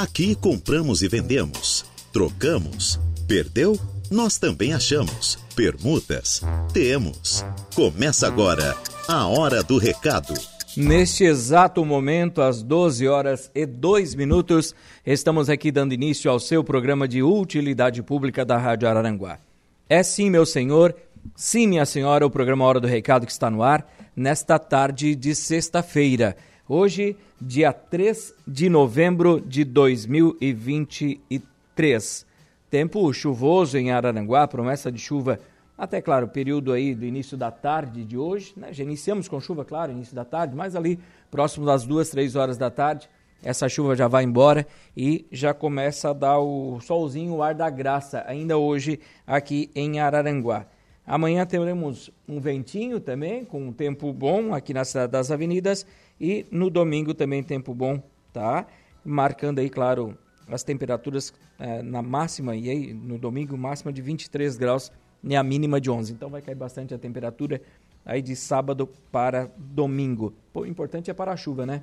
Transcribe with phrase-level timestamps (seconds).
[0.00, 3.76] Aqui compramos e vendemos, trocamos, perdeu?
[4.08, 5.36] Nós também achamos.
[5.56, 6.40] Permutas?
[6.72, 7.44] Temos.
[7.74, 8.76] Começa agora
[9.08, 10.34] a Hora do Recado.
[10.76, 14.72] Neste exato momento, às 12 horas e 2 minutos,
[15.04, 19.40] estamos aqui dando início ao seu programa de utilidade pública da Rádio Araranguá.
[19.88, 20.94] É sim, meu senhor,
[21.34, 25.34] sim, minha senhora, o programa Hora do Recado que está no ar nesta tarde de
[25.34, 26.36] sexta-feira.
[26.70, 32.26] Hoje, dia 3 de novembro de 2023.
[32.68, 35.40] Tempo chuvoso em Araranguá, promessa de chuva
[35.78, 38.70] até, claro, período aí do início da tarde de hoje, né?
[38.70, 41.00] Já iniciamos com chuva, claro, início da tarde, mas ali
[41.30, 43.08] próximo das duas, três horas da tarde,
[43.42, 47.70] essa chuva já vai embora e já começa a dar o solzinho, o ar da
[47.70, 50.66] graça, ainda hoje aqui em Araranguá.
[51.06, 55.86] Amanhã teremos um ventinho também, com um tempo bom aqui na cidade das avenidas
[56.20, 58.66] e no domingo também tempo bom, tá?
[59.04, 60.16] Marcando aí, claro,
[60.48, 64.90] as temperaturas é, na máxima, e aí no domingo máxima de 23 graus
[65.22, 66.12] e a mínima de 11.
[66.12, 67.60] Então vai cair bastante a temperatura
[68.04, 70.34] aí de sábado para domingo.
[70.52, 71.82] Pô, o importante é para a chuva, né?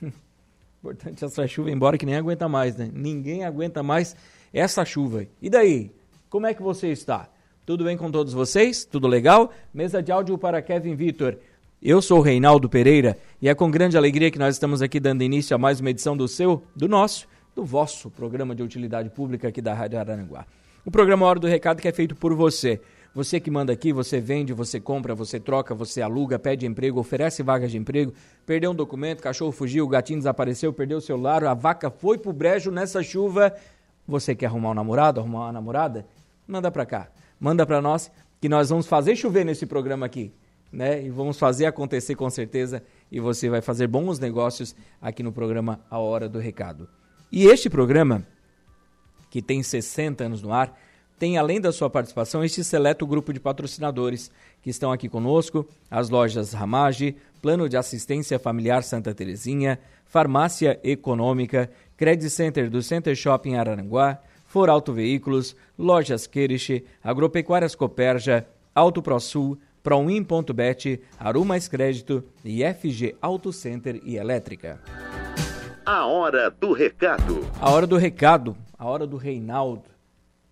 [0.78, 2.90] importante é essa chuva embora que nem aguenta mais, né?
[2.92, 4.14] Ninguém aguenta mais
[4.52, 5.26] essa chuva.
[5.42, 5.92] E daí?
[6.30, 7.28] Como é que você está?
[7.64, 8.84] Tudo bem com todos vocês?
[8.84, 9.52] Tudo legal?
[9.74, 11.36] Mesa de áudio para Kevin Vitor.
[11.80, 15.22] Eu sou o Reinaldo Pereira e é com grande alegria que nós estamos aqui dando
[15.22, 19.46] início a mais uma edição do seu, do nosso, do vosso programa de utilidade pública
[19.46, 20.44] aqui da Rádio Araranguá.
[20.84, 22.80] O programa Hora do Recado que é feito por você.
[23.14, 27.44] Você que manda aqui, você vende, você compra, você troca, você aluga, pede emprego, oferece
[27.44, 28.12] vagas de emprego,
[28.44, 32.32] perdeu um documento, cachorro fugiu, o gatinho desapareceu, perdeu o celular, a vaca foi pro
[32.32, 33.54] brejo nessa chuva.
[34.04, 36.04] Você quer arrumar um namorado, arrumar uma namorada?
[36.44, 37.08] Manda pra cá.
[37.38, 40.32] Manda pra nós que nós vamos fazer chover nesse programa aqui
[40.72, 41.02] né?
[41.04, 45.80] E vamos fazer acontecer com certeza e você vai fazer bons negócios aqui no programa
[45.90, 46.88] A Hora do Recado.
[47.30, 48.26] E este programa,
[49.30, 50.78] que tem 60 anos no ar,
[51.18, 54.30] tem além da sua participação este seleto grupo de patrocinadores
[54.62, 61.70] que estão aqui conosco, as lojas Ramage, Plano de Assistência Familiar Santa Terezinha, Farmácia Econômica,
[61.96, 69.58] Credit Center do Center Shopping Araranguá, For Auto Veículos, Lojas Queriche, Agropecuárias Coperja, Auto ProSul,
[69.88, 74.78] Proin.bet, Aru Mais Crédito e FG Auto Center e Elétrica.
[75.82, 77.40] A hora do recado.
[77.58, 79.88] A hora do recado, a hora do Reinaldo,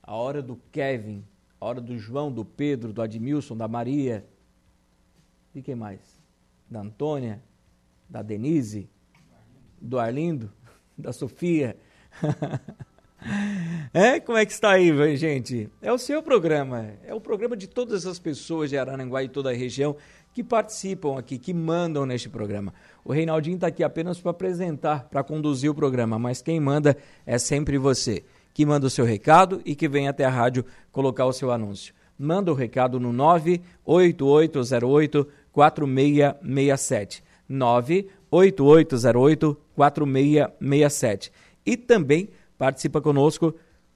[0.02, 1.22] a hora do Kevin,
[1.60, 4.26] a hora do João, do Pedro, do Admilson, da Maria.
[5.54, 6.00] E quem mais?
[6.70, 7.42] Da Antônia,
[8.08, 8.88] da Denise,
[9.78, 10.50] do Arlindo,
[10.96, 11.76] da Sofia.
[13.92, 15.70] É, como é que está aí, gente?
[15.80, 19.48] É o seu programa, é o programa de todas as pessoas de Araranguá e toda
[19.50, 19.96] a região
[20.34, 22.74] que participam aqui, que mandam neste programa.
[23.02, 26.94] O Reinaldinho está aqui apenas para apresentar, para conduzir o programa, mas quem manda
[27.24, 28.22] é sempre você,
[28.52, 30.62] que manda o seu recado e que vem até a rádio
[30.92, 31.94] colocar o seu anúncio.
[32.18, 37.24] Manda o recado no 98808 4667.
[37.48, 41.32] 98808 4667.
[41.64, 42.28] E também
[42.58, 43.54] Participa conosco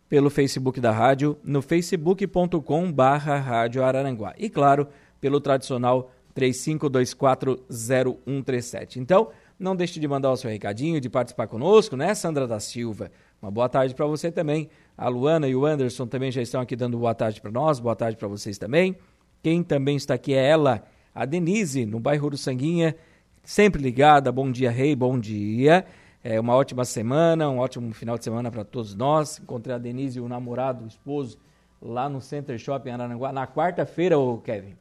[0.09, 4.35] pelo Facebook da rádio, no facebook.com barra Rádio Araranguá.
[4.37, 4.89] E claro,
[5.21, 8.97] pelo tradicional 35240137.
[8.97, 9.29] Então,
[9.59, 13.13] não deixe de mandar o seu recadinho, de participar conosco, né, Sandra da Silva?
[13.41, 14.69] Uma boa tarde para você também.
[14.97, 17.97] A Luana e o Anderson também já estão aqui dando boa tarde para nós, boa
[17.97, 18.97] tarde para vocês também.
[19.43, 20.85] Quem também está aqui é ela,
[21.15, 22.95] a Denise, no bairro do Sanguinha,
[23.43, 24.31] sempre ligada.
[24.31, 25.87] Bom dia, Rei, bom dia.
[26.23, 29.39] É, uma ótima semana, um ótimo final de semana para todos nós.
[29.39, 31.39] Encontrei a Denise, o namorado, o esposo,
[31.81, 34.77] lá no Center Shopping Araranguá, na quarta-feira, ô Kevin.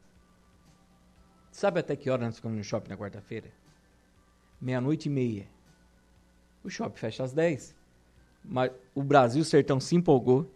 [1.50, 3.48] Sabe até que hora nós ficamos no shopping na quarta-feira?
[4.60, 5.48] Meia-noite e meia.
[6.62, 7.74] O shopping fecha às 10.
[8.44, 10.50] Mas o Brasil Sertão se empolgou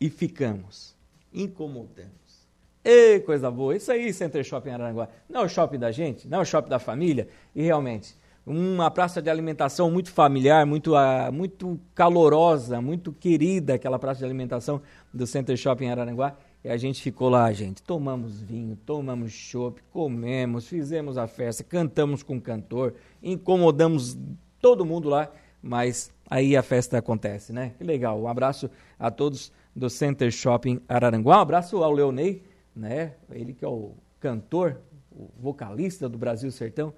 [0.00, 0.96] e ficamos.
[1.32, 2.46] Incomodamos.
[2.84, 3.74] Ei, coisa boa.
[3.74, 5.08] Isso aí, Center Shopping Araranguá.
[5.28, 7.28] Não é o shopping da gente, não é o shopping da família.
[7.54, 8.16] E realmente,
[8.46, 14.24] uma praça de alimentação muito familiar, muito, uh, muito calorosa, muito querida, aquela praça de
[14.24, 14.80] alimentação
[15.12, 16.36] do Center Shopping Araranguá.
[16.62, 17.82] E a gente ficou lá, gente.
[17.82, 24.16] Tomamos vinho, tomamos chopp, comemos, fizemos a festa, cantamos com o cantor, incomodamos
[24.60, 25.28] todo mundo lá,
[25.60, 27.72] mas aí a festa acontece, né?
[27.76, 28.20] Que legal.
[28.20, 31.38] Um abraço a todos do Center Shopping Araranguá.
[31.38, 32.42] Um abraço ao Leonei,
[32.74, 33.14] né?
[33.30, 36.92] Ele que é o cantor, o vocalista do Brasil Sertão.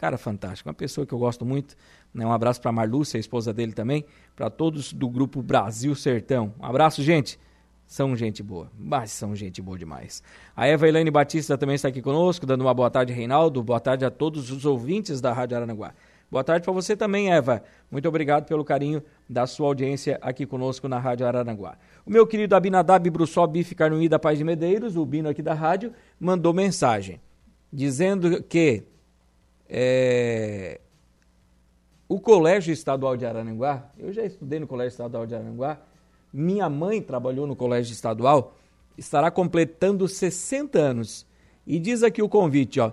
[0.00, 0.66] Cara, fantástico.
[0.66, 1.76] Uma pessoa que eu gosto muito.
[2.14, 2.24] Né?
[2.24, 4.06] Um abraço para a Marlúcia, a esposa dele também.
[4.34, 6.54] Para todos do grupo Brasil Sertão.
[6.58, 7.38] Um abraço, gente.
[7.84, 8.72] São gente boa.
[8.78, 10.22] Mas são gente boa demais.
[10.56, 13.62] A Eva Elaine Batista também está aqui conosco, dando uma boa tarde, Reinaldo.
[13.62, 15.92] Boa tarde a todos os ouvintes da Rádio Aranaguá.
[16.30, 17.62] Boa tarde para você também, Eva.
[17.90, 21.76] Muito obrigado pelo carinho da sua audiência aqui conosco na Rádio Araranguá.
[22.06, 25.52] O meu querido Abinadab Brussol Bife Carnuí da Paz de Medeiros, o Bino aqui da
[25.52, 27.20] rádio, mandou mensagem
[27.70, 28.84] dizendo que
[29.70, 30.80] é,
[32.08, 35.78] o Colégio Estadual de Araranguá, eu já estudei no Colégio Estadual de Araranguá,
[36.32, 38.56] minha mãe trabalhou no Colégio Estadual,
[38.98, 41.24] estará completando 60 anos.
[41.64, 42.92] E diz aqui o convite, ó.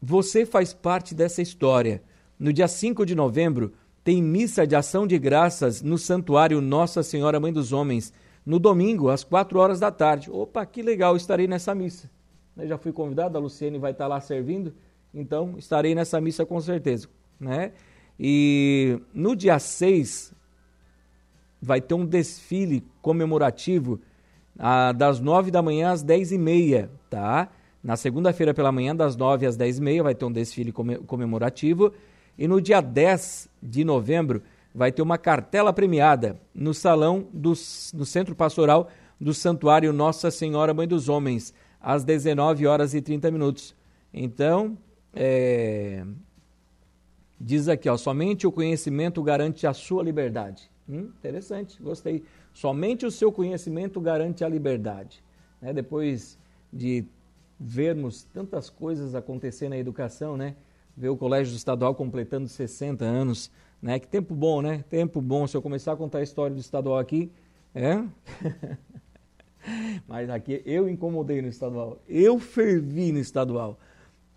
[0.00, 2.02] Você faz parte dessa história.
[2.38, 3.72] No dia 5 de novembro,
[4.04, 8.12] tem missa de ação de graças no Santuário Nossa Senhora Mãe dos Homens,
[8.44, 10.30] no domingo, às 4 horas da tarde.
[10.30, 12.10] Opa, que legal, estarei nessa missa.
[12.56, 14.74] Eu já fui convidado, a Luciene vai estar lá servindo,
[15.12, 17.08] então estarei nessa missa com certeza.
[17.38, 17.72] Né?
[18.18, 20.32] E no dia 6
[21.60, 24.00] vai ter um desfile comemorativo
[24.58, 27.48] ah, das 9 da manhã às 10 e meia, tá?
[27.82, 31.92] Na segunda-feira pela manhã, das 9 às 10 e meia, vai ter um desfile comemorativo.
[32.36, 34.42] E no dia 10 de novembro
[34.74, 37.50] vai ter uma cartela premiada no salão do
[37.94, 38.88] no Centro Pastoral
[39.20, 43.74] do Santuário Nossa Senhora Mãe dos Homens, às 19 horas e 30 minutos.
[44.12, 44.76] Então,
[45.20, 46.04] é,
[47.40, 50.70] diz aqui, ó, somente o conhecimento garante a sua liberdade.
[50.88, 52.22] Hum, interessante, gostei.
[52.54, 55.22] Somente o seu conhecimento garante a liberdade.
[55.60, 55.72] Né?
[55.72, 56.38] Depois
[56.72, 57.04] de
[57.58, 60.54] vermos tantas coisas acontecer na educação, né?
[60.96, 63.50] ver o Colégio Estadual completando 60 anos.
[63.82, 63.98] Né?
[63.98, 64.84] Que tempo bom, né?
[64.88, 65.48] Tempo bom.
[65.48, 67.30] Se eu começar a contar a história do estadual aqui,
[67.74, 68.04] é.
[70.06, 72.00] Mas aqui eu incomodei no estadual.
[72.08, 73.78] Eu fervi no estadual.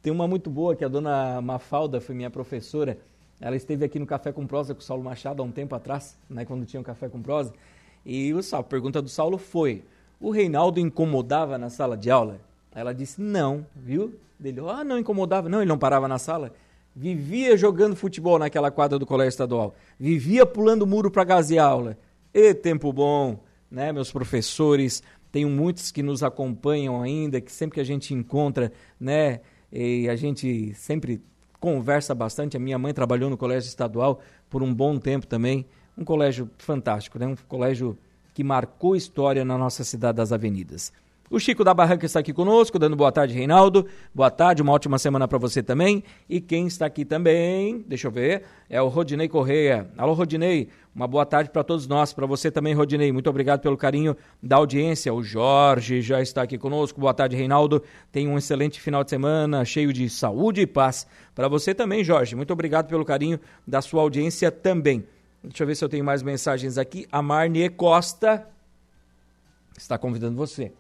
[0.02, 2.98] Tem uma muito boa que a dona Mafalda foi minha professora.
[3.40, 6.18] Ela esteve aqui no Café com Prosa com o Saulo Machado há um tempo atrás,
[6.30, 7.54] né, quando tinha o um Café com Prosa.
[8.06, 9.84] E o a pergunta do Saulo foi:
[10.20, 12.40] o Reinaldo incomodava na sala de aula?
[12.74, 14.20] Ela disse: não, viu?
[14.42, 14.60] dele.
[14.68, 15.48] Ah, não incomodava.
[15.48, 16.52] Não, ele não parava na sala.
[16.96, 19.76] Vivia jogando futebol naquela quadra do colégio estadual.
[20.00, 21.98] Vivia pulando muro para gazear aula.
[22.34, 23.40] E tempo bom,
[23.70, 25.04] né, meus professores.
[25.32, 29.40] Tenho muitos que nos acompanham ainda, que sempre que a gente encontra, né,
[29.72, 31.22] e a gente sempre
[31.60, 32.58] conversa bastante.
[32.58, 34.20] A minha mãe trabalhou no colégio estadual
[34.50, 35.66] por um bom tempo também.
[35.98, 37.28] Um colégio fantástico, né?
[37.28, 37.98] um colégio
[38.34, 40.92] que marcou história na nossa cidade das avenidas.
[41.32, 43.88] O Chico da Barranca está aqui conosco, dando boa tarde, Reinaldo.
[44.14, 46.04] Boa tarde, uma ótima semana para você também.
[46.30, 49.90] E quem está aqui também, deixa eu ver, é o Rodinei Correia.
[49.98, 53.14] Alô, Rodinei, uma boa tarde para todos nós, para você também, Rodinei.
[53.14, 54.14] Muito obrigado pelo carinho
[54.44, 55.14] da audiência.
[55.14, 57.00] O Jorge já está aqui conosco.
[57.00, 57.82] Boa tarde, Reinaldo.
[58.12, 61.08] Tenha um excelente final de semana, cheio de saúde e paz.
[61.34, 62.36] Para você também, Jorge.
[62.36, 65.06] Muito obrigado pelo carinho da sua audiência também.
[65.42, 67.08] Deixa eu ver se eu tenho mais mensagens aqui.
[67.10, 68.46] A Marnie Costa
[69.78, 70.74] está convidando você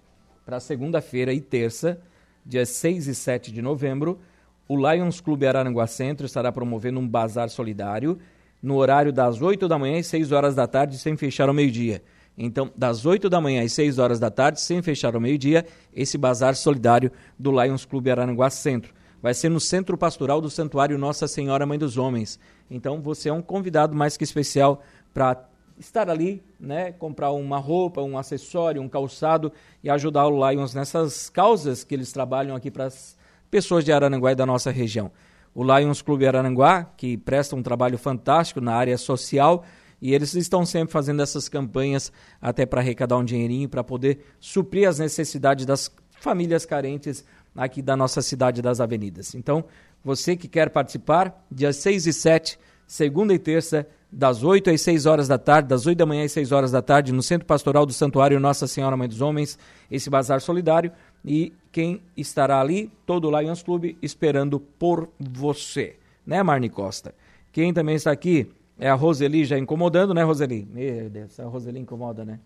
[0.45, 1.99] para segunda-feira e terça,
[2.45, 4.19] dias 6 e 7 de novembro,
[4.67, 8.17] o Lions Clube Araranguá Centro estará promovendo um bazar solidário
[8.61, 12.01] no horário das 8 da manhã e 6 horas da tarde, sem fechar ao meio-dia.
[12.37, 16.17] Então, das 8 da manhã às 6 horas da tarde, sem fechar ao meio-dia, esse
[16.17, 18.93] bazar solidário do Lions Clube Araranguá Centro.
[19.21, 22.39] Vai ser no Centro Pastoral do Santuário Nossa Senhora Mãe dos Homens.
[22.69, 24.81] Então, você é um convidado mais que especial
[25.13, 25.35] para
[25.79, 29.51] estar ali, né, comprar uma roupa, um acessório, um calçado
[29.83, 33.17] e ajudar o Lions nessas causas que eles trabalham aqui para as
[33.49, 35.11] pessoas de Araranguá e da nossa região.
[35.53, 39.65] O Lions Clube Araranguá, que presta um trabalho fantástico na área social,
[40.01, 42.11] e eles estão sempre fazendo essas campanhas
[42.41, 47.23] até para arrecadar um dinheirinho para poder suprir as necessidades das famílias carentes
[47.55, 49.35] aqui da nossa cidade das avenidas.
[49.35, 49.65] Então,
[50.03, 55.05] você que quer participar, dia 6 e 7, segunda e terça, das 8 às 6
[55.05, 57.85] horas da tarde, das 8 da manhã às 6 horas da tarde, no Centro Pastoral
[57.85, 59.57] do Santuário Nossa Senhora Mãe dos Homens,
[59.89, 60.91] esse bazar solidário.
[61.23, 62.91] E quem estará ali?
[63.05, 67.15] Todo o Lions Clube esperando por você, né, Marne Costa?
[67.53, 70.67] Quem também está aqui é a Roseli já incomodando, né, Roseli?
[70.69, 72.39] Meu Deus, a Roseli incomoda, né?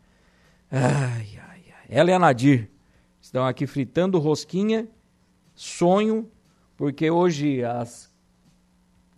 [0.71, 1.85] Ai, ai, ai.
[1.89, 2.69] Ela e a Nadir
[3.19, 4.87] estão aqui fritando rosquinha,
[5.55, 6.29] sonho,
[6.77, 8.11] porque hoje às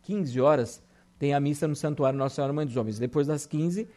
[0.03, 0.86] 15 horas
[1.19, 2.99] tem a missa no Santuário Nossa Senhora Mãe dos Homens.
[2.99, 3.87] Depois das 15,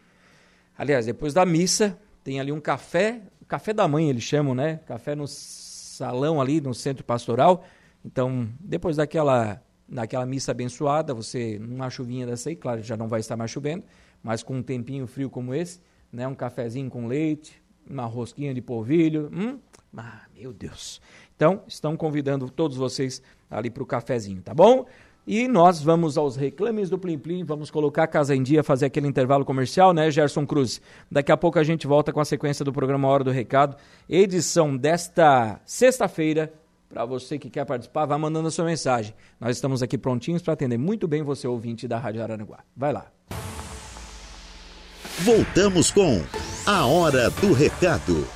[0.77, 4.79] aliás, depois da missa, tem ali um café, café da mãe eles chamam, né?
[4.85, 7.65] Café no salão ali, no centro pastoral.
[8.03, 13.19] Então, depois daquela, daquela missa abençoada, você, numa chuvinha dessa aí, claro, já não vai
[13.19, 13.83] estar mais chovendo,
[14.23, 16.27] mas com um tempinho frio como esse, né?
[16.27, 19.59] Um cafezinho com leite, uma rosquinha de polvilho, hum?
[19.95, 21.01] Ah, meu Deus.
[21.35, 24.85] Então, estão convidando todos vocês ali para o cafezinho, tá bom?
[25.25, 28.87] E nós vamos aos reclames do Plim Plim, vamos colocar a casa em dia, fazer
[28.87, 30.81] aquele intervalo comercial, né, Gerson Cruz?
[31.11, 33.77] Daqui a pouco a gente volta com a sequência do programa Hora do Recado,
[34.09, 36.51] edição desta sexta-feira,
[36.91, 39.13] Para você que quer participar, vá mandando a sua mensagem.
[39.39, 42.59] Nós estamos aqui prontinhos para atender muito bem você, ouvinte da Rádio Araranguá.
[42.75, 43.05] Vai lá.
[45.21, 46.21] Voltamos com
[46.65, 48.27] A Hora do Recado.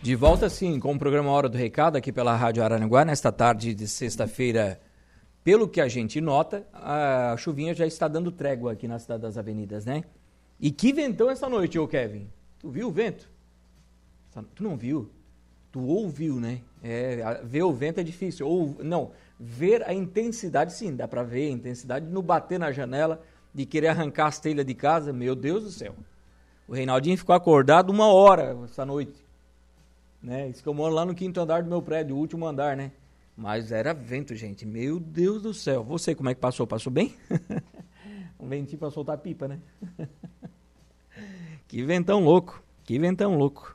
[0.00, 3.74] De volta, sim, com o programa Hora do Recado aqui pela Rádio Araranguá, nesta tarde
[3.74, 4.80] de sexta-feira.
[5.42, 9.38] Pelo que a gente nota, a chuvinha já está dando trégua aqui na Cidade das
[9.38, 10.04] Avenidas, né?
[10.60, 12.28] E que ventão essa noite, ô Kevin?
[12.58, 13.28] Tu viu o vento?
[14.54, 15.10] Tu não viu?
[15.72, 16.60] Tu ouviu, né?
[16.82, 18.46] É, ver o vento é difícil.
[18.46, 23.22] Ou, não, ver a intensidade, sim, dá para ver a intensidade no bater na janela,
[23.54, 25.12] de querer arrancar as telhas de casa.
[25.12, 25.94] Meu Deus do céu.
[26.68, 29.24] O Reinaldinho ficou acordado uma hora essa noite.
[30.22, 30.48] Né?
[30.48, 32.92] Isso que eu moro lá no quinto andar do meu prédio, o último andar, né?
[33.40, 34.66] Mas era vento, gente.
[34.66, 35.82] Meu Deus do céu.
[35.82, 36.66] Você, como é que passou?
[36.66, 37.14] Passou bem?
[38.38, 39.58] um ventinho para soltar pipa, né?
[41.66, 42.62] que ventão louco.
[42.84, 43.74] Que ventão louco.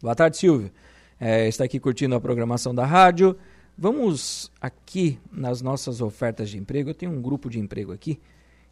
[0.00, 0.70] Boa tarde, Silvio.
[1.18, 3.36] É, está aqui curtindo a programação da rádio.
[3.76, 6.90] Vamos aqui nas nossas ofertas de emprego.
[6.90, 8.18] Eu tenho um grupo de emprego aqui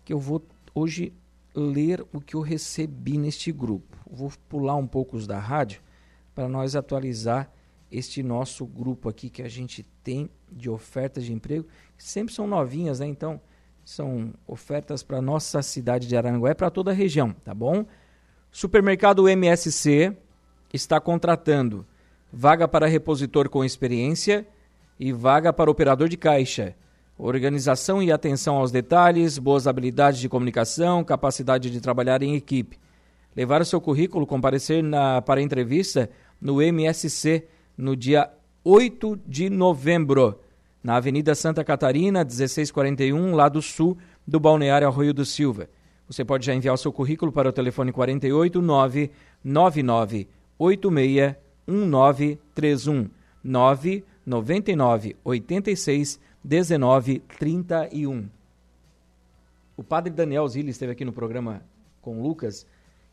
[0.04, 0.42] que eu vou
[0.74, 1.12] hoje
[1.54, 3.98] ler o que eu recebi neste grupo.
[4.10, 5.82] Vou pular um pouco os da rádio
[6.34, 7.50] para nós atualizar
[7.90, 11.66] este nosso grupo aqui que a gente tem de ofertas de emprego,
[11.96, 13.06] sempre são novinhas, né?
[13.06, 13.40] Então,
[13.84, 17.86] são ofertas para nossa cidade de Aranguá e para toda a região, tá bom?
[18.50, 20.14] Supermercado MSC
[20.72, 21.86] está contratando
[22.30, 24.46] vaga para repositor com experiência
[25.00, 26.74] e vaga para operador de caixa
[27.18, 32.78] organização e atenção aos detalhes, boas habilidades de comunicação, capacidade de trabalhar em equipe.
[33.34, 36.08] Levar o seu currículo, comparecer na, para entrevista
[36.40, 37.44] no MSC
[37.78, 38.28] no dia
[38.64, 40.40] 8 de novembro,
[40.82, 45.68] na Avenida Santa Catarina, 1641, lado sul do Balneário Arroio do Silva.
[46.08, 49.12] Você pode já enviar o seu currículo para o telefone 489
[49.44, 53.08] 99 86 1931
[53.44, 58.28] 999 86 1931.
[59.76, 61.62] O padre Daniel Zilli esteve aqui no programa
[62.00, 62.66] com o Lucas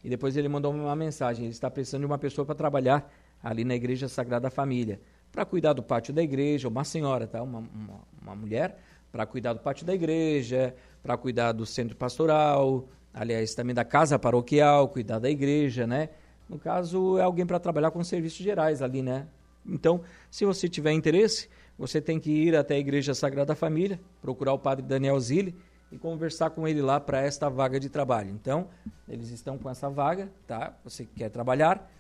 [0.04, 1.46] e depois ele mandou uma mensagem.
[1.46, 3.12] Ele está precisando de uma pessoa para trabalhar
[3.44, 5.00] ali na Igreja Sagrada Família,
[5.32, 7.44] para cuidar do pátio da igreja, uma senhora, tá?
[7.44, 8.80] uma, uma, uma mulher,
[9.12, 10.74] para cuidar do pátio da igreja,
[11.04, 16.10] para cuidar do centro pastoral, aliás, também da casa paroquial, cuidar da igreja, né?
[16.48, 19.28] No caso, é alguém para trabalhar com serviços gerais ali, né?
[19.66, 24.54] Então, se você tiver interesse, você tem que ir até a Igreja Sagrada Família, procurar
[24.54, 25.56] o padre Daniel Zilli
[25.92, 28.30] e conversar com ele lá para esta vaga de trabalho.
[28.30, 28.70] Então,
[29.08, 30.78] eles estão com essa vaga, tá?
[30.84, 31.92] Você quer trabalhar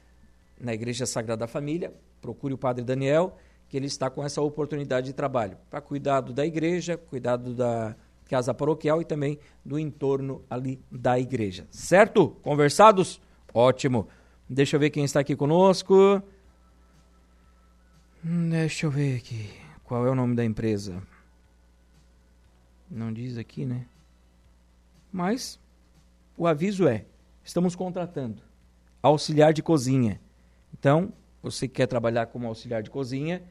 [0.59, 5.13] na Igreja Sagrada Família, procure o padre Daniel, que ele está com essa oportunidade de
[5.13, 7.95] trabalho para cuidado da igreja, cuidado da
[8.29, 11.67] casa paroquial e também do entorno ali da igreja.
[11.69, 12.29] Certo?
[12.41, 13.21] Conversados?
[13.53, 14.07] Ótimo.
[14.49, 16.21] Deixa eu ver quem está aqui conosco.
[18.23, 19.49] Hum, deixa eu ver aqui.
[19.83, 21.01] Qual é o nome da empresa?
[22.89, 23.85] Não diz aqui, né?
[25.11, 25.59] Mas
[26.37, 27.05] o aviso é:
[27.43, 28.41] estamos contratando
[29.01, 30.19] auxiliar de cozinha.
[30.77, 33.41] Então, você que quer trabalhar como auxiliar de cozinha,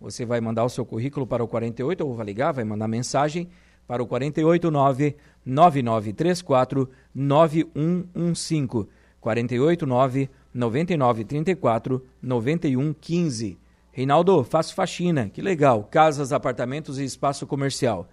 [0.00, 3.48] você vai mandar o seu currículo para o 48 ou vai ligar, vai mandar mensagem
[3.86, 8.88] para o 489 9934 9115
[9.20, 13.58] 489 9934 9115
[13.92, 15.84] Reinaldo, faço faxina, que legal.
[15.84, 18.08] Casas, apartamentos e espaço comercial.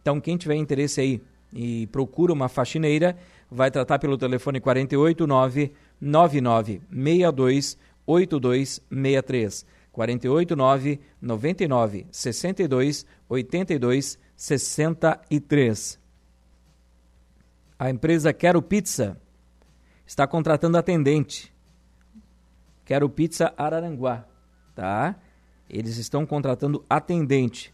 [0.00, 1.20] Então, quem tiver interesse aí
[1.52, 3.16] e procura uma faxineira,
[3.50, 7.76] vai tratar pelo telefone 489 9962
[8.06, 9.66] 8263.
[9.92, 16.00] 489 99 62 82 63.
[17.78, 19.20] A empresa Quero Pizza
[20.04, 21.54] está contratando atendente.
[22.84, 24.26] Quero Pizza Araranguá
[24.74, 25.16] tá?
[25.70, 27.72] Eles estão contratando atendente.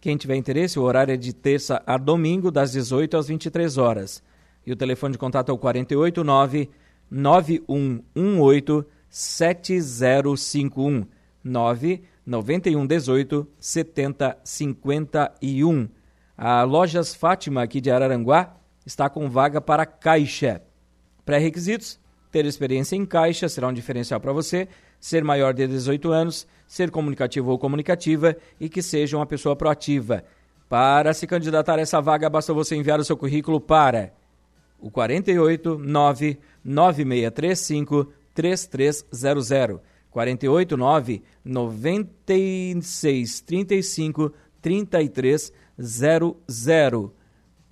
[0.00, 4.22] Quem tiver interesse, o horário é de terça a domingo, das 18 às 23 horas.
[4.66, 6.70] E o telefone de contato é o 489
[7.10, 11.06] 9118 7051
[11.44, 15.88] 99118 7051.
[16.36, 20.60] A Lojas Fátima aqui de Araranguá está com vaga para caixa.
[21.24, 22.00] Pré-requisitos:
[22.32, 24.66] ter experiência em caixa será um diferencial para você,
[24.98, 30.24] ser maior de 18 anos, ser comunicativo ou comunicativa e que seja uma pessoa proativa.
[30.68, 34.12] Para se candidatar a essa vaga, basta você enviar o seu currículo para
[34.80, 45.52] o 48 9 9635 3300 48 9 96 35 3300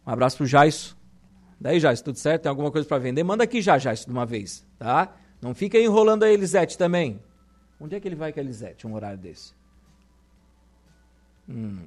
[0.04, 0.96] Um abraço pro Jaisso.
[1.60, 2.42] Daí, Jaisso, tudo certo?
[2.42, 3.22] Tem alguma coisa para vender?
[3.22, 5.14] Manda aqui já, Jaisso, de uma vez, tá?
[5.40, 7.20] Não fica enrolando a Elisete também.
[7.80, 9.54] Onde é que ele vai com a Elisete, um horário desse?
[11.48, 11.78] Hum.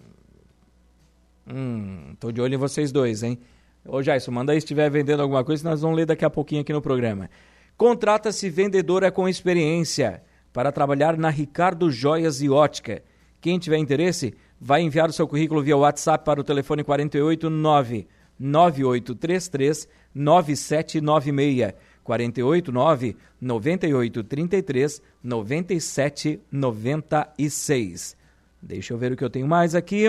[1.48, 3.38] Hum, tô de olho em vocês dois, hein?
[3.86, 6.62] Ô, Jaisso, manda aí se estiver vendendo alguma coisa, nós vamos ler daqui a pouquinho
[6.62, 7.30] aqui no programa.
[7.78, 13.04] Contrata-se vendedora com experiência para trabalhar na Ricardo Joias e Ótica.
[13.42, 18.08] Quem tiver interesse, vai enviar o seu currículo via WhatsApp para o telefone 489
[18.40, 21.74] 9833 9796.
[22.04, 28.16] 489 9833 9796.
[28.62, 30.06] Deixa eu ver o que eu tenho mais aqui.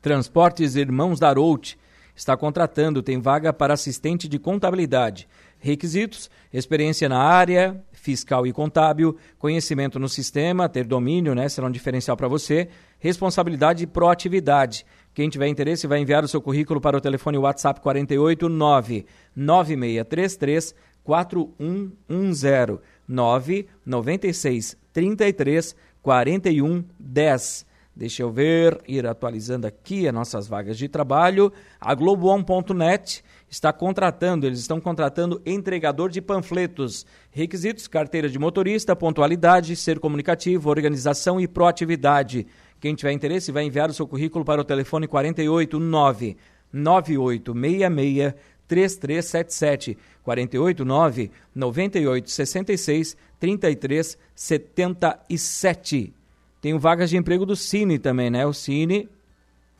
[0.00, 1.78] Transportes Irmãos da Aroute
[2.14, 5.28] está contratando, tem vaga para assistente de contabilidade.
[5.58, 11.70] Requisitos: experiência na área fiscal e contábil, conhecimento no sistema, ter domínio, né, será um
[11.70, 14.86] diferencial para você, responsabilidade e proatividade.
[15.12, 22.78] Quem tiver interesse vai enviar o seu currículo para o telefone WhatsApp 489 9633 4110
[23.08, 27.66] 996 33 41 10.
[27.96, 31.52] Deixa eu ver, ir atualizando aqui as nossas vagas de trabalho.
[31.80, 37.04] A Globoon.net está contratando, eles estão contratando entregador de panfletos.
[37.30, 42.46] Requisitos: carteira de motorista, pontualidade, ser comunicativo, organização e proatividade.
[42.80, 46.36] Quem tiver interesse vai enviar o seu currículo para o telefone 489
[46.72, 48.34] 9866
[48.68, 56.12] 3377 489 9866 3377.
[56.60, 58.44] Tenho vagas de emprego do Cine também, né?
[58.44, 59.08] O Cine,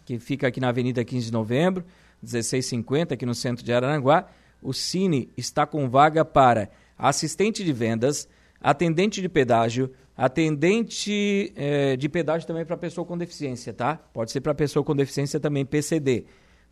[0.04, 1.85] que fica aqui na Avenida 15 de Novembro,
[2.22, 4.26] 1650, aqui no centro de Araranguá.
[4.62, 8.28] O Cine está com vaga para assistente de vendas,
[8.61, 13.96] atendente de pedágio, atendente eh, de pedágio também para pessoa com deficiência, tá?
[14.12, 16.24] Pode ser para pessoa com deficiência também, PCD.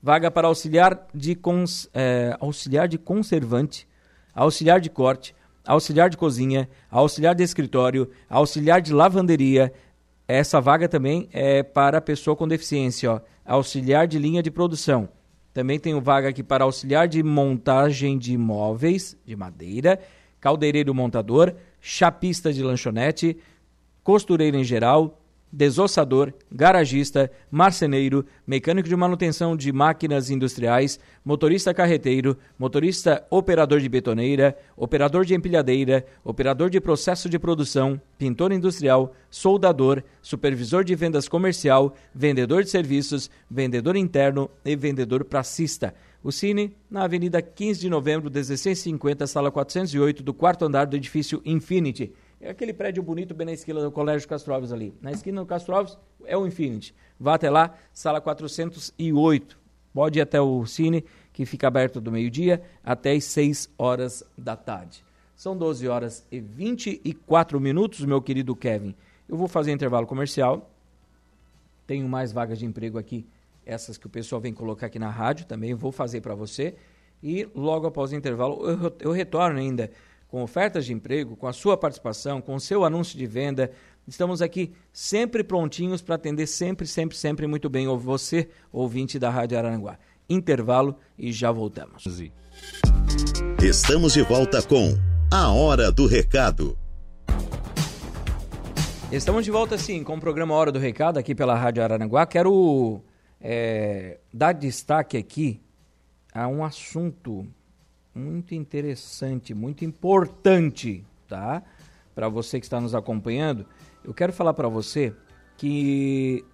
[0.03, 3.87] Vaga para auxiliar de, cons, eh, auxiliar de conservante,
[4.35, 9.73] auxiliar de corte, auxiliar de cozinha, auxiliar de escritório, auxiliar de lavanderia,
[10.29, 13.21] essa vaga também é para pessoa com deficiência, ó.
[13.45, 15.09] auxiliar de linha de produção.
[15.57, 19.99] Também tenho vaga aqui para auxiliar de montagem de móveis de madeira,
[20.39, 23.39] caldeireiro montador, chapista de lanchonete,
[24.05, 25.19] costureiro em geral,
[25.53, 34.57] desossador, garagista, marceneiro, mecânico de manutenção de máquinas industriais, motorista carreteiro, motorista operador de betoneira,
[34.77, 41.95] operador de empilhadeira, operador de processo de produção, pintor industrial, soldador, supervisor de vendas comercial,
[42.15, 45.95] vendedor de serviços, vendedor interno e vendedor pracista.
[46.23, 51.41] O Cine, na Avenida 15 de Novembro, 1650, sala 408, do quarto andar do edifício
[51.45, 52.13] Infinity.
[52.41, 54.95] É aquele prédio bonito bem na esquina do Colégio Castro Alves ali.
[55.01, 56.95] Na esquina do Castro Alves é o Infinity.
[57.19, 59.59] Vá até lá, sala 408.
[59.95, 64.55] Pode ir até o Cine, que fica aberto do meio-dia até as 6 horas da
[64.55, 65.03] tarde.
[65.35, 68.95] São 12 horas e 24 minutos, meu querido Kevin.
[69.27, 70.71] Eu vou fazer intervalo comercial.
[71.87, 73.27] Tenho mais vagas de emprego aqui,
[73.65, 76.75] essas que o pessoal vem colocar aqui na rádio, também vou fazer para você.
[77.23, 79.91] E logo após o intervalo, eu, eu retorno ainda
[80.37, 83.71] com ofertas de emprego, com a sua participação, com o seu anúncio de venda.
[84.07, 89.57] Estamos aqui sempre prontinhos para atender sempre, sempre, sempre muito bem você, ouvinte da Rádio
[89.57, 89.99] Araranguá.
[90.29, 92.05] Intervalo e já voltamos.
[93.63, 94.95] Estamos de volta com
[95.33, 96.79] A Hora do Recado.
[99.11, 102.27] Estamos de volta sim com o programa Hora do Recado aqui pela Rádio Araranguá.
[102.27, 103.01] Quero
[103.41, 105.63] é, dar destaque aqui
[106.31, 107.47] a um assunto
[108.17, 111.63] muito interessante, muito importante, tá?
[112.15, 113.67] Para você que está nos acompanhando,
[114.03, 115.13] eu quero falar para você
[115.57, 116.45] que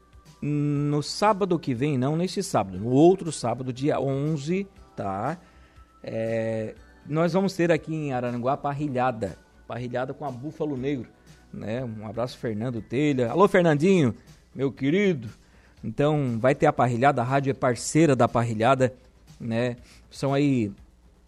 [0.40, 5.38] no sábado que vem, não neste sábado, no outro sábado, dia 11, tá?
[6.02, 6.74] É,
[7.06, 11.08] nós vamos ter aqui em Araranguá parrilhada, parrilhada com a Búfalo Negro.
[11.52, 11.84] né?
[11.84, 13.30] Um abraço Fernando Telha.
[13.30, 14.14] Alô Fernandinho,
[14.52, 15.28] meu querido.
[15.84, 18.92] Então vai ter a parrilhada, a rádio é parceira da parrilhada,
[19.40, 19.76] né?
[20.10, 20.72] São aí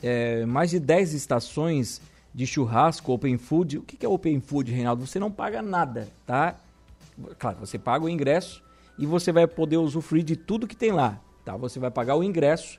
[0.05, 2.01] é, mais de 10 estações
[2.35, 3.79] de churrasco, open food.
[3.79, 5.07] O que é open food, Reinaldo?
[5.07, 6.57] Você não paga nada, tá?
[7.38, 8.62] Claro, você paga o ingresso
[8.99, 11.57] e você vai poder usufruir de tudo que tem lá, tá?
[11.57, 12.79] Você vai pagar o ingresso,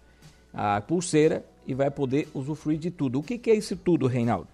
[0.53, 3.19] a pulseira e vai poder usufruir de tudo.
[3.19, 4.47] O que, é isso tudo, Reinaldo?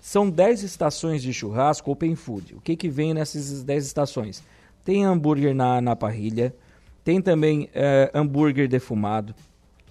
[0.00, 2.54] São 10 estações de churrasco open food.
[2.54, 4.42] O que, que vem nessas 10 estações?
[4.82, 6.54] Tem hambúrguer na, na parrilha,
[7.02, 9.34] tem também é, hambúrguer defumado,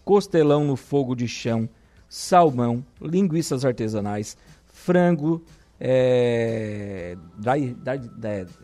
[0.04, 1.70] costelão no fogo de chão,
[2.14, 5.44] salmão, linguiças artesanais, frango,
[5.80, 7.76] é, dry,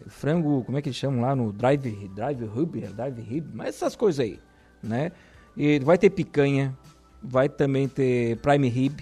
[0.07, 4.19] frango, como é que chamam lá no drive, drive rib, drive rib, mas essas coisas
[4.19, 4.39] aí,
[4.83, 5.11] né?
[5.57, 6.77] E vai ter picanha,
[7.23, 8.99] vai também ter prime rib,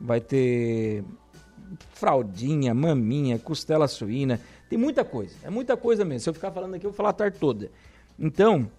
[0.00, 1.02] vai ter
[1.90, 4.38] fraldinha, maminha, costela suína,
[4.70, 6.20] tem muita coisa, é muita coisa mesmo.
[6.20, 7.68] Se eu ficar falando aqui, eu vou falar a tarde toda.
[8.16, 8.70] Então,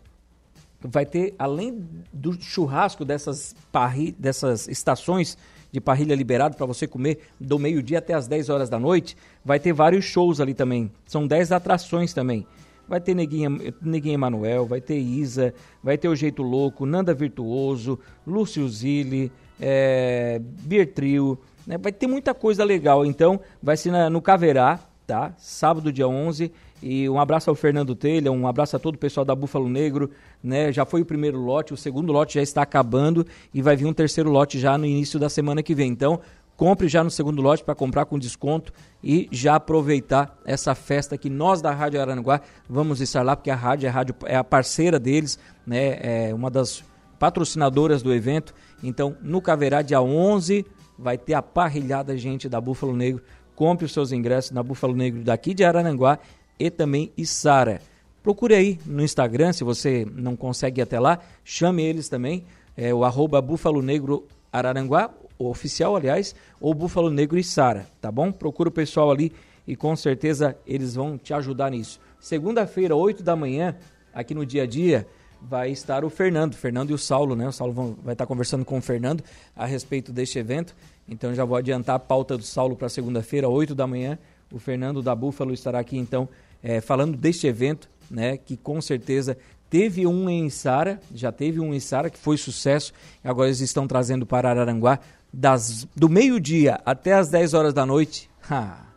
[0.82, 5.38] vai ter, além do churrasco dessas, parri, dessas estações
[5.72, 9.60] de parrilha liberado para você comer do meio-dia até as 10 horas da noite, vai
[9.60, 10.92] ter vários shows ali também.
[11.06, 12.46] São 10 atrações também.
[12.88, 13.50] Vai ter Neguinha,
[13.82, 20.42] Neguinha Emanuel, vai ter Isa, vai ter O Jeito Louco, Nanda Virtuoso, Lúcio Zilli, é,
[20.42, 21.38] Beer Trio,
[21.68, 21.78] né?
[21.78, 23.06] vai ter muita coisa legal.
[23.06, 25.34] Então, vai ser na, no Caverá, tá?
[25.38, 26.52] Sábado, dia 11.
[26.82, 30.10] E um abraço ao Fernando Telha, um abraço a todo o pessoal da Búfalo Negro,
[30.42, 30.72] né?
[30.72, 33.94] Já foi o primeiro lote, o segundo lote já está acabando e vai vir um
[33.94, 35.92] terceiro lote já no início da semana que vem.
[35.92, 36.22] Então,
[36.56, 41.30] compre já no segundo lote para comprar com desconto e já aproveitar essa festa que
[41.30, 44.44] nós da Rádio Aranaguá vamos estar lá, porque a rádio é a, rádio, é a
[44.44, 45.98] parceira deles, né?
[46.02, 46.84] é uma das
[47.18, 48.54] patrocinadoras do evento.
[48.82, 50.66] Então, no Caverá, dia 11,
[50.98, 53.22] vai ter a parrilhada gente da Búfalo Negro.
[53.56, 56.18] Compre os seus ingressos na Búfalo Negro daqui de Araranguá
[56.60, 57.82] e também Içara.
[58.22, 62.44] Procure aí no Instagram, se você não consegue ir até lá, chame eles também,
[62.76, 68.32] é o arroba Búfalo Negro Araranguá oficial, aliás, ou Búfalo Negro e Sara, tá bom?
[68.32, 69.32] Procura o pessoal ali
[69.66, 72.00] e com certeza eles vão te ajudar nisso.
[72.20, 73.76] Segunda-feira, 8 da manhã,
[74.14, 75.08] aqui no dia a dia,
[75.42, 77.48] vai estar o Fernando, Fernando e o Saulo, né?
[77.48, 79.24] O Saulo vão, vai estar conversando com o Fernando
[79.56, 80.76] a respeito deste evento.
[81.08, 84.20] Então já vou adiantar a pauta do Saulo para segunda-feira, 8 da manhã.
[84.52, 86.28] O Fernando da Búfalo estará aqui então
[86.64, 88.38] é, falando deste evento, né?
[88.38, 89.38] Que com certeza
[89.70, 92.92] Teve um em Sara, já teve um em Sara que foi sucesso.
[93.24, 95.00] Agora eles estão trazendo para Araranguá
[95.32, 98.88] das, do meio-dia até as 10 horas da noite, ha,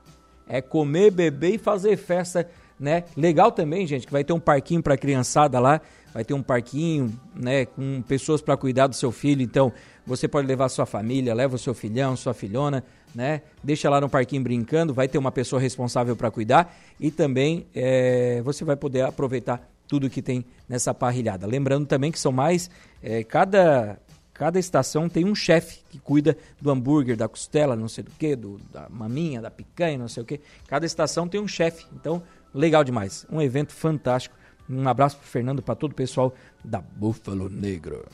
[0.48, 2.48] é comer, beber e fazer festa,
[2.80, 3.04] né?
[3.14, 5.78] Legal também, gente, que vai ter um parquinho para criançada lá,
[6.14, 9.42] vai ter um parquinho, né, com pessoas para cuidar do seu filho.
[9.42, 9.70] Então,
[10.06, 12.82] você pode levar sua família, leva o seu filhão, sua filhona,
[13.14, 13.42] né?
[13.62, 18.40] Deixa lá no parquinho brincando, vai ter uma pessoa responsável para cuidar e também é,
[18.42, 21.46] você vai poder aproveitar tudo que tem nessa parrilhada.
[21.46, 22.70] Lembrando também que são mais
[23.02, 23.98] é, cada
[24.42, 28.34] Cada estação tem um chefe que cuida do hambúrguer, da costela, não sei do que,
[28.34, 30.40] do, da maminha, da picanha, não sei o que.
[30.66, 31.86] Cada estação tem um chefe.
[31.92, 32.22] Então,
[32.54, 33.26] legal demais.
[33.30, 34.34] Um evento fantástico.
[34.68, 38.06] Um abraço para Fernando, para todo o pessoal da Búfalo Negro.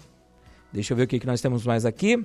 [0.73, 2.23] Deixa eu ver o que, que nós temos mais aqui.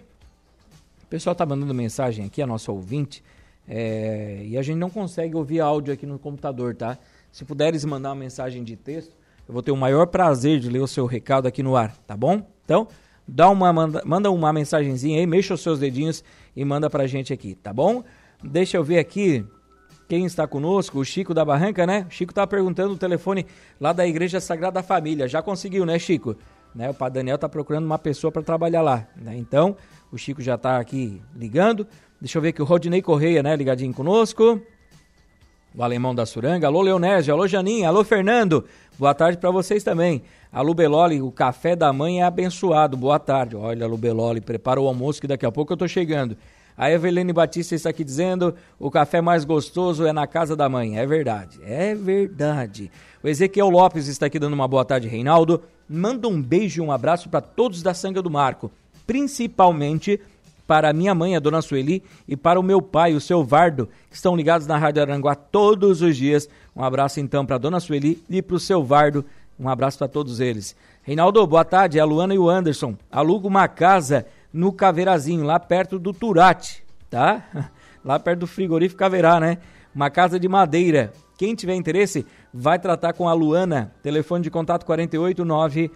[1.14, 3.24] Pessoal está mandando mensagem aqui, a nossa ouvinte.
[3.68, 6.98] É, e a gente não consegue ouvir áudio aqui no computador, tá?
[7.32, 9.16] Se puderes mandar uma mensagem de texto,
[9.48, 12.18] eu vou ter o maior prazer de ler o seu recado aqui no ar, tá
[12.18, 12.42] bom?
[12.66, 12.88] Então,
[13.28, 16.24] dá uma, manda, manda uma mensagenzinha aí, mexa os seus dedinhos
[16.56, 18.04] e manda pra gente aqui, tá bom?
[18.44, 19.46] Deixa eu ver aqui
[20.10, 22.08] quem está conosco, o Chico da Barranca, né?
[22.10, 23.46] O Chico tá perguntando o telefone
[23.80, 25.28] lá da Igreja Sagrada Família.
[25.28, 26.36] Já conseguiu, né, Chico?
[26.74, 29.38] Né, o Padre Daniel tá procurando uma pessoa para trabalhar lá, né?
[29.38, 29.78] Então,
[30.14, 31.88] o Chico já tá aqui ligando.
[32.22, 34.62] Deixa eu ver aqui o Rodinei Correia, né, ligadinho conosco.
[35.76, 36.68] O Alemão da Suranga.
[36.68, 37.34] Alô, Leonésio.
[37.34, 37.88] Alô, Janinha.
[37.88, 38.64] Alô, Fernando.
[39.00, 40.22] Boa tarde para vocês também.
[40.52, 42.96] A Lubeloli, o café da mãe é abençoado.
[42.96, 43.56] Boa tarde.
[43.56, 46.38] Olha, Lubeloli, prepara o almoço que daqui a pouco eu tô chegando.
[46.78, 51.00] A Evelene Batista está aqui dizendo: o café mais gostoso é na casa da mãe.
[51.00, 52.92] É verdade, é verdade.
[53.24, 55.64] O Ezequiel Lopes está aqui dando uma boa tarde, Reinaldo.
[55.90, 58.72] Manda um beijo e um abraço para todos da Sanga do Marco,
[59.06, 60.20] principalmente
[60.66, 64.16] para minha mãe, a dona Sueli, e para o meu pai, o seu Vardo, que
[64.16, 66.48] estão ligados na Rádio Aranguá todos os dias.
[66.76, 69.26] Um abraço então para a dona Sueli e para o seu Vardo
[69.60, 70.76] um abraço para todos eles.
[71.04, 72.00] Reinaldo, boa tarde.
[72.00, 72.96] É a Luana e o Anderson.
[73.12, 77.44] Aluga uma casa no Caveirazinho, lá perto do Turati, tá?
[78.04, 79.60] Lá perto do frigorífico Caveirá, né?
[79.96, 81.14] Uma casa de madeira.
[81.38, 83.94] Quem tiver interesse, vai tratar com a Luana.
[84.04, 85.90] Telefone de contato 489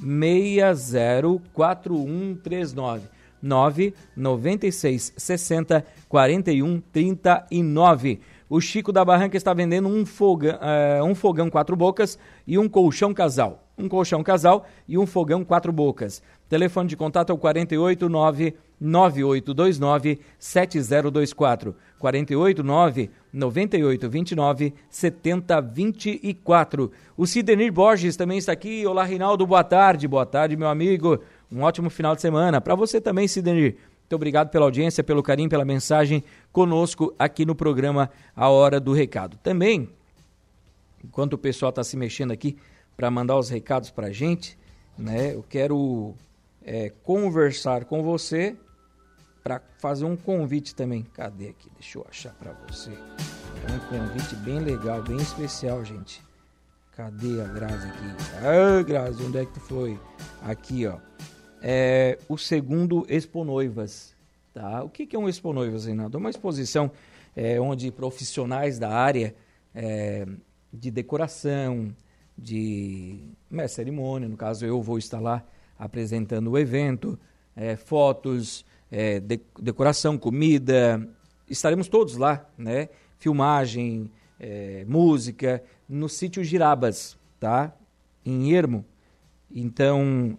[0.00, 3.14] 96 604139.
[3.44, 8.20] 996 60 41 39.
[8.48, 12.68] O Chico da Barranca está vendendo um fogão, uh, um fogão quatro bocas e um
[12.68, 13.62] colchão casal.
[13.76, 16.22] Um colchão casal e um fogão quatro bocas.
[16.48, 21.74] Telefone de contato é o 489 9829 7024.
[21.98, 26.92] 489 9829 7024.
[27.16, 28.86] O Sidenir Borges também está aqui.
[28.86, 30.06] Olá, Reinaldo, boa tarde.
[30.06, 31.18] Boa tarde, meu amigo.
[31.50, 32.60] Um ótimo final de semana.
[32.60, 33.76] Para você também, Sidenir.
[34.02, 38.92] Muito obrigado pela audiência, pelo carinho, pela mensagem conosco aqui no programa A Hora do
[38.92, 39.36] Recado.
[39.42, 39.88] Também,
[41.02, 42.56] enquanto o pessoal está se mexendo aqui
[42.96, 44.56] para mandar os recados para a gente,
[44.96, 46.14] né, eu quero
[46.64, 48.54] é, conversar com você
[49.44, 51.02] para fazer um convite também.
[51.02, 51.70] Cadê aqui?
[51.78, 52.90] Deixa eu achar para você.
[52.90, 56.22] É um convite bem legal, bem especial, gente.
[56.92, 58.06] Cadê a Grazi aqui?
[58.42, 60.00] Ah, Grazi, onde é que tu foi?
[60.42, 60.98] Aqui, ó.
[61.60, 64.14] É o segundo Expo Noivas.
[64.54, 64.82] Tá?
[64.82, 66.16] O que, é um Expo Noivas, Reinaldo?
[66.16, 66.90] É uma exposição
[67.36, 69.34] é, onde profissionais da área
[69.74, 70.26] é,
[70.72, 71.94] de decoração,
[72.36, 73.18] de
[73.68, 75.44] cerimônia, no caso eu vou estar lá
[75.78, 77.18] apresentando o evento,
[77.54, 81.04] é, fotos, é, de, decoração, comida.
[81.50, 82.88] Estaremos todos lá, né?
[83.18, 87.74] Filmagem, é, música, no sítio Girabas, tá?
[88.24, 88.84] Em Ermo.
[89.50, 90.38] Então,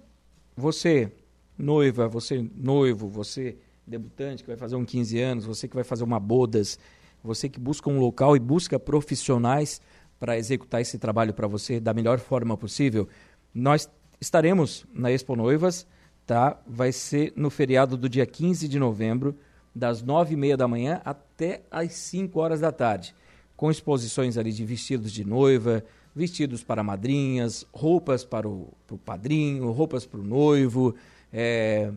[0.55, 1.11] você,
[1.57, 6.05] noiva, você noivo, você debutante que vai fazer um 15 anos, você que vai fazer
[6.05, 6.79] uma bodas,
[7.21, 9.81] você que busca um local e busca profissionais
[10.17, 13.07] para executar esse trabalho para você da melhor forma possível,
[13.53, 13.89] nós
[14.19, 15.85] estaremos na Expo Noivas
[16.25, 16.59] tá?
[16.65, 19.35] Vai ser no feriado do dia 15 de novembro,
[19.73, 23.13] das nove e meia da manhã até as 5 horas da tarde,
[23.55, 25.83] com exposições ali de vestidos de noiva,
[26.15, 30.95] vestidos para madrinhas, roupas para o, padrinho, roupas para o noivo,
[31.31, 31.91] é,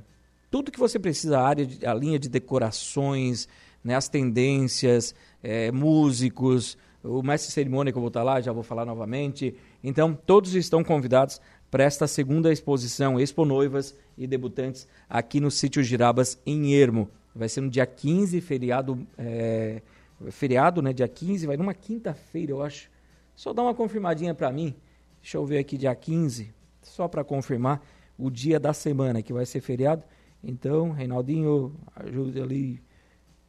[0.51, 3.49] tudo que você precisa, a, área a linha de decorações,
[3.85, 8.63] né, as tendências, é, músicos, o mestre cerimônia que eu vou estar lá, já vou
[8.63, 9.55] falar novamente.
[9.85, 15.83] Então, todos estão convidados para esta segunda exposição Expo Noivas e Debutantes aqui no sítio
[15.83, 17.11] Girabas, em Ermo.
[17.35, 19.83] Vai ser no dia 15, feriado, é,
[20.31, 20.93] feriado, né?
[20.93, 22.91] Dia 15, vai numa quinta-feira, eu acho.
[23.37, 24.75] Só dá uma confirmadinha para mim.
[25.23, 26.53] Deixa eu ver aqui, dia 15,
[26.83, 27.83] só para confirmar
[28.17, 30.03] o dia da semana que vai ser feriado.
[30.43, 32.83] Então, Reinaldinho, ajude ali.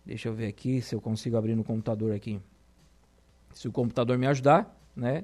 [0.06, 2.40] Deixa eu ver aqui se eu consigo abrir no computador aqui.
[3.54, 5.24] Se o computador me ajudar, né?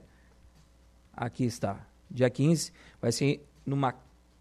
[1.14, 3.94] Aqui está dia 15, vai ser numa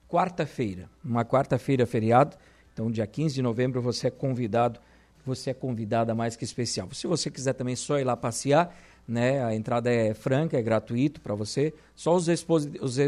[0.08, 2.36] quarta-feira, uma quarta-feira feriado.
[2.72, 4.80] Então, dia 15 de novembro, você é convidado,
[5.26, 6.88] você é convidada mais que especial.
[6.92, 8.74] Se você quiser também só ir lá passear,
[9.06, 11.74] né, a entrada é franca, é gratuito para você.
[11.94, 12.98] Só os, exposi os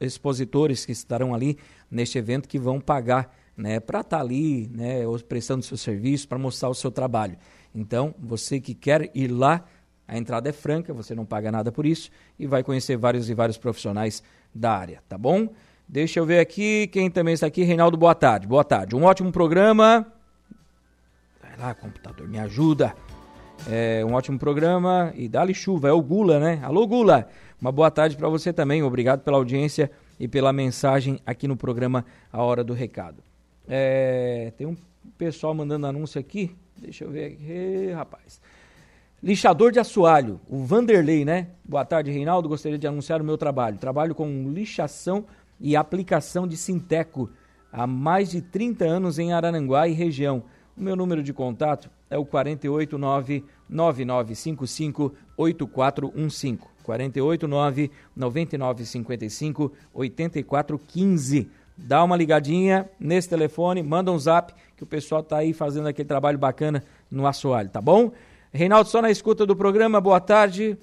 [0.00, 1.58] expositores que estarão ali
[1.90, 6.38] neste evento que vão pagar né, para estar tá ali, né, prestando seu serviço, para
[6.38, 7.36] mostrar o seu trabalho.
[7.74, 9.64] Então, você que quer ir lá,
[10.06, 13.34] a entrada é franca, você não paga nada por isso e vai conhecer vários e
[13.34, 14.22] vários profissionais
[14.54, 15.48] da área, tá bom?
[15.88, 17.62] Deixa eu ver aqui quem também está aqui.
[17.62, 18.46] Reinaldo, boa tarde.
[18.46, 18.96] Boa tarde.
[18.96, 20.06] Um ótimo programa.
[21.40, 22.94] Vai lá, computador, me ajuda.
[23.68, 25.88] É um ótimo programa e dá-lhe chuva.
[25.88, 26.60] É o Gula, né?
[26.62, 27.28] Alô, Gula.
[27.60, 28.82] Uma boa tarde para você também.
[28.82, 33.22] Obrigado pela audiência e pela mensagem aqui no programa A Hora do Recado.
[33.68, 34.76] É, tem um
[35.16, 36.54] pessoal mandando anúncio aqui.
[36.76, 38.40] Deixa eu ver aqui, rapaz.
[39.24, 41.46] Lixador de assoalho, o Vanderlei, né?
[41.64, 42.46] Boa tarde, Reinaldo.
[42.46, 43.78] Gostaria de anunciar o meu trabalho.
[43.78, 45.24] Trabalho com lixação
[45.58, 47.30] e aplicação de Sinteco
[47.72, 50.42] há mais de 30 anos em Araranguá e região.
[50.76, 56.58] O meu número de contato é o 489 9955 8415.
[56.82, 61.50] 489 9955 8415.
[61.78, 66.06] Dá uma ligadinha nesse telefone, manda um zap que o pessoal tá aí fazendo aquele
[66.06, 68.12] trabalho bacana no assoalho, tá bom?
[68.56, 70.78] Reinaldo, só na escuta do programa, boa tarde.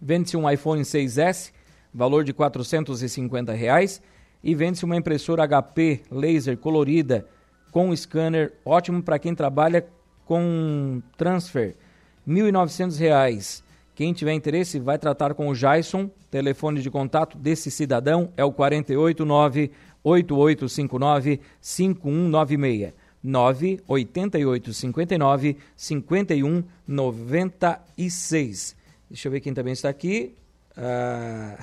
[0.00, 1.52] Vende-se um iPhone 6S,
[1.92, 4.00] valor de 450 reais,
[4.42, 7.26] e vende-se uma impressora HP laser colorida
[7.70, 9.86] com scanner, ótimo para quem trabalha
[10.24, 11.76] com transfer,
[12.26, 13.62] 1.900 reais.
[13.94, 16.10] Quem tiver interesse, vai tratar com o Jason.
[16.30, 19.70] Telefone de contato desse cidadão é o 489
[20.02, 22.94] 8859 5196.
[23.22, 28.76] 988 59 51 96.
[29.08, 30.34] Deixa eu ver quem também está aqui.
[30.76, 31.58] Ah,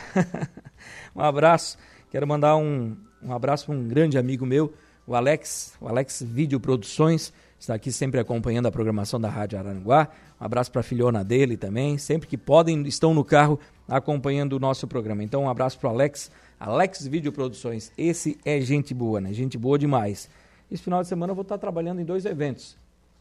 [1.15, 1.77] um abraço.
[2.11, 4.73] Quero mandar um, um abraço para um grande amigo meu,
[5.05, 10.09] o Alex, o Alex Vídeo Produções, está aqui sempre acompanhando a programação da Rádio Aranguá.
[10.39, 14.59] Um abraço para a filhona dele também, sempre que podem, estão no carro acompanhando o
[14.59, 15.23] nosso programa.
[15.23, 17.91] Então, um abraço para o Alex, Alex Vídeo Produções.
[17.97, 19.33] Esse é gente boa, né?
[19.33, 20.29] Gente boa demais.
[20.71, 22.77] Esse final de semana eu vou estar trabalhando em dois eventos.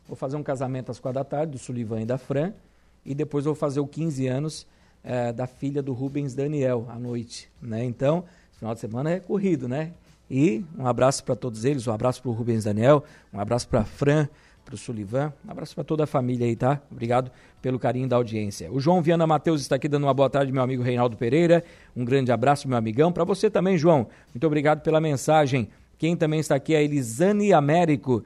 [0.07, 2.53] Vou fazer um casamento às quatro da tarde, do Sullivan e da Fran,
[3.05, 4.67] e depois vou fazer o 15 anos
[5.03, 7.49] é, da filha do Rubens Daniel à noite.
[7.63, 7.85] Né?
[7.85, 9.93] Então, final de semana é corrido, né?
[10.29, 13.81] E um abraço para todos eles, um abraço para o Rubens Daniel, um abraço para
[13.81, 14.29] a Fran,
[14.65, 16.83] para o Sullivan, um abraço para toda a família aí, tá?
[16.91, 17.31] Obrigado
[17.63, 18.71] pelo carinho da audiência.
[18.73, 21.63] O João Viana Matheus está aqui dando uma boa tarde, meu amigo Reinaldo Pereira.
[21.97, 23.13] Um grande abraço, meu amigão.
[23.13, 24.09] Para você também, João.
[24.35, 25.69] Muito obrigado pela mensagem.
[25.99, 28.25] Quem também está aqui é a Elisane Américo.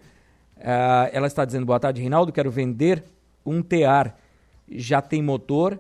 [0.56, 2.32] Uh, ela está dizendo: boa tarde, Reinaldo.
[2.32, 3.04] Quero vender
[3.44, 4.16] um tear.
[4.68, 5.78] Já tem motor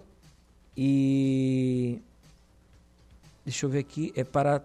[0.76, 2.00] e.
[3.44, 4.12] Deixa eu ver aqui.
[4.16, 4.62] É para.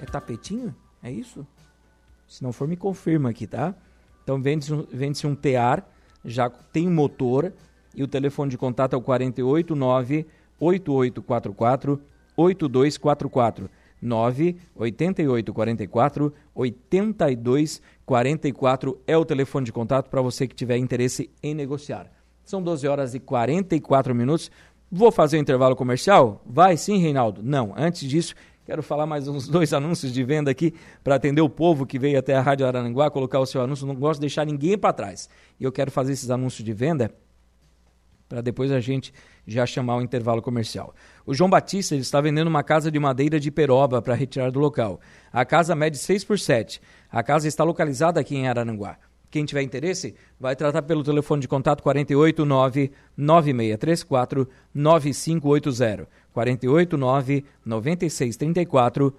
[0.00, 0.74] É tapetinho?
[1.02, 1.46] É isso?
[2.26, 3.74] Se não for, me confirma aqui, tá?
[4.22, 5.86] Então vende-se um, vende um tear,
[6.24, 7.52] já tem motor
[7.94, 10.26] e o telefone de contato é o 489
[10.58, 12.00] 8844
[12.36, 13.70] 8244
[14.04, 22.12] 98844 8244 é o telefone de contato para você que tiver interesse em negociar.
[22.44, 24.50] São 12 horas e 44 minutos.
[24.92, 26.42] Vou fazer o um intervalo comercial?
[26.46, 27.42] Vai sim, Reinaldo?
[27.42, 27.72] Não.
[27.76, 28.34] Antes disso,
[28.66, 32.18] quero falar mais uns dois anúncios de venda aqui para atender o povo que veio
[32.18, 33.86] até a Rádio Araranguá colocar o seu anúncio.
[33.86, 35.30] Não gosto de deixar ninguém para trás.
[35.58, 37.10] E eu quero fazer esses anúncios de venda
[38.28, 39.12] para depois a gente
[39.46, 40.94] já chamar o intervalo comercial.
[41.26, 45.00] O João Batista está vendendo uma casa de madeira de peroba para retirar do local.
[45.32, 46.80] A casa mede 6 por 7.
[47.10, 48.96] A casa está localizada aqui em Araranguá.
[49.30, 56.08] Quem tiver interesse, vai tratar pelo telefone de contato 489 9634 9580.
[56.32, 59.14] 489 9634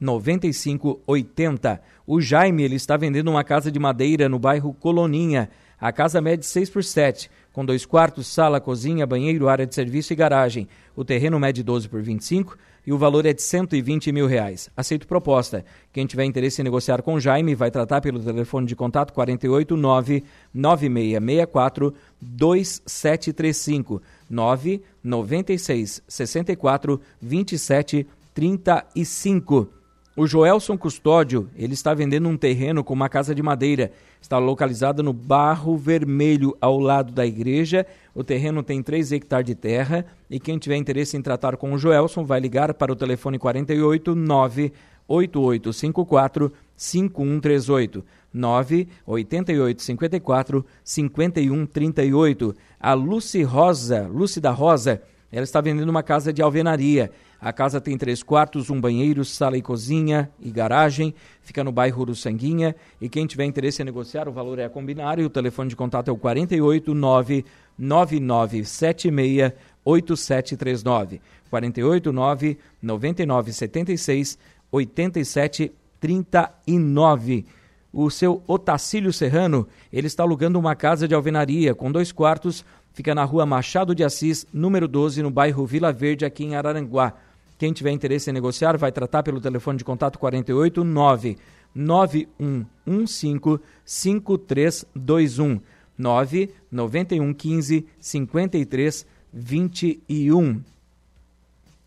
[0.00, 1.82] 9580.
[2.06, 5.48] O Jaime ele está vendendo uma casa de madeira no bairro Coloninha.
[5.78, 10.12] A casa mede 6 por 7 com dois quartos, sala, cozinha, banheiro, área de serviço
[10.12, 10.68] e garagem.
[10.94, 14.70] O terreno mede 12 por 25 e o valor é de 120 mil reais.
[14.76, 15.64] Aceito proposta.
[15.92, 21.94] Quem tiver interesse em negociar com Jaime vai tratar pelo telefone de contato 489 9664
[22.20, 29.79] 2735 996 64 27 35.
[30.20, 33.90] O Joelson Custódio, ele está vendendo um terreno com uma casa de madeira.
[34.20, 37.86] Está localizado no Barro Vermelho, ao lado da igreja.
[38.14, 41.78] O terreno tem 3 hectares de terra e quem tiver interesse em tratar com o
[41.78, 48.04] Joelson vai ligar para o telefone 48 98854 5138
[48.34, 52.54] 98854 5138.
[52.78, 55.00] A Lucy Rosa, Lucy da Rosa,
[55.32, 57.10] ela está vendendo uma casa de alvenaria.
[57.40, 61.14] A casa tem três quartos, um banheiro, sala e cozinha e garagem.
[61.40, 62.76] Fica no bairro do Sanguinha.
[63.00, 65.18] E quem tiver interesse em negociar, o valor é a combinar.
[65.18, 67.46] E o telefone de contato é o 489
[67.78, 71.22] 9976 8739.
[71.48, 74.38] 489 9976
[74.70, 77.46] 8739.
[77.92, 83.16] O seu Otacílio Serrano, ele está alugando uma casa de alvenaria com dois quartos, fica
[83.16, 87.14] na rua Machado de Assis, número 12, no bairro Vila Verde, aqui em Araranguá.
[87.60, 91.36] Quem tiver interesse em negociar vai tratar pelo telefone de contato 489
[91.74, 95.60] 9115 5321
[95.98, 100.62] 99115 5321.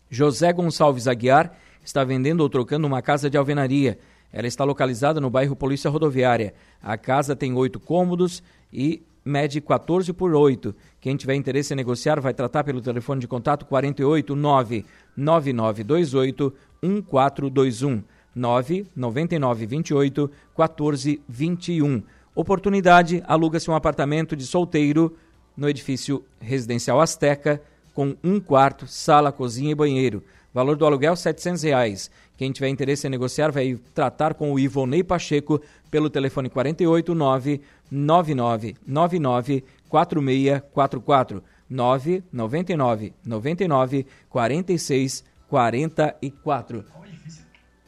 [0.08, 3.98] José Gonçalves Aguiar está vendendo ou trocando uma casa de alvenaria.
[4.32, 6.54] Ela está localizada no bairro Polícia Rodoviária.
[6.80, 10.74] A casa tem oito cômodos e mede 14 por 8.
[11.00, 14.84] Quem tiver interesse em negociar vai tratar pelo telefone de contato 489
[15.16, 18.02] 9928 1421
[18.34, 22.02] 99928 1421.
[22.34, 25.16] Oportunidade: aluga-se um apartamento de solteiro
[25.56, 27.62] no edifício residencial Azteca
[27.94, 30.22] com um quarto, sala, cozinha e banheiro.
[30.52, 32.10] Valor do aluguel 700 reais.
[32.36, 39.64] Quem tiver interesse em negociar vai tratar com o Ivonei Pacheco pelo telefone 489 9999
[39.88, 46.84] 4644 999 99 46 44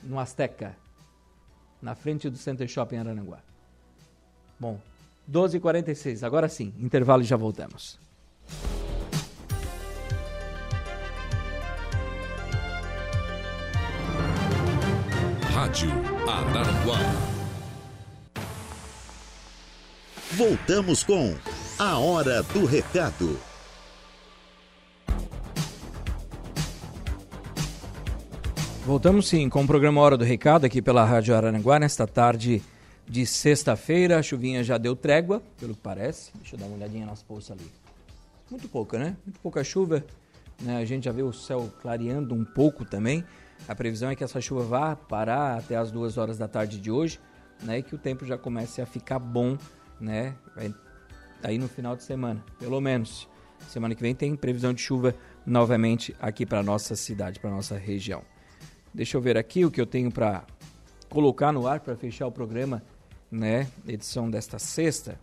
[0.03, 0.77] no Azteca
[1.81, 3.39] na frente do Center Shopping Arananguá
[4.59, 4.81] bom
[5.31, 7.99] 12h46 agora sim intervalo e já voltamos.
[15.57, 15.91] Rádio
[16.31, 16.99] Araranguá.
[20.33, 21.35] Voltamos com
[21.79, 23.37] a Hora do Recado.
[28.87, 32.63] Voltamos sim com o programa Hora do Recado aqui pela Rádio Araranguá nesta tarde
[33.05, 34.17] de sexta-feira.
[34.17, 36.31] A chuvinha já deu trégua, pelo que parece.
[36.37, 37.69] Deixa eu dar uma olhadinha nas poças ali.
[38.49, 39.17] Muito pouca, né?
[39.27, 40.05] Muito pouca chuva.
[40.63, 40.77] Né?
[40.77, 43.25] A gente já vê o céu clareando um pouco também.
[43.67, 46.89] A previsão é que essa chuva vá parar até as duas horas da tarde de
[46.89, 47.19] hoje.
[47.65, 49.59] né, que o tempo já comece a ficar bom,
[50.01, 50.35] né,
[51.43, 53.29] aí no final de semana, pelo menos.
[53.69, 55.13] Semana que vem tem previsão de chuva
[55.45, 58.23] novamente aqui para nossa cidade, para nossa região.
[58.97, 60.43] Deixa eu ver aqui o que eu tenho para
[61.11, 62.83] colocar no ar para fechar o programa,
[63.31, 65.21] né, edição desta sexta.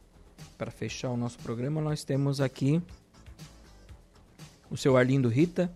[0.60, 2.80] Para fechar o nosso programa, nós temos aqui
[4.70, 5.74] o seu Arlindo Rita,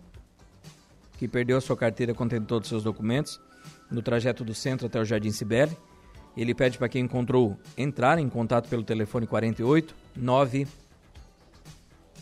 [1.18, 3.40] que perdeu a sua carteira contendo todos os seus documentos
[3.90, 5.76] no trajeto do centro até o Jardim Sibeli.
[6.36, 10.68] Ele pede para quem encontrou entrar em contato pelo telefone 48 9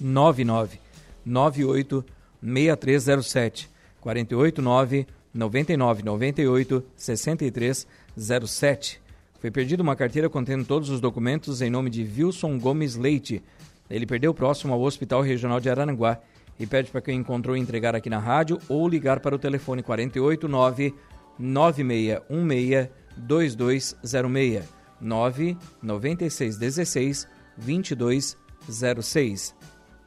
[0.00, 0.80] 99
[1.22, 2.02] 98
[2.42, 3.70] 6307
[4.00, 5.06] 48 9
[5.36, 7.86] 99 98 63
[8.26, 9.00] 07.
[9.38, 13.42] Foi perdida uma carteira contendo todos os documentos em nome de Wilson Gomes Leite.
[13.88, 16.18] Ele perdeu próximo ao Hospital Regional de Araranguá
[16.58, 20.94] e pede para quem encontrou entregar aqui na rádio ou ligar para o telefone 489
[21.38, 24.64] 9616 2206
[25.00, 27.28] 99616
[27.58, 29.54] 2206.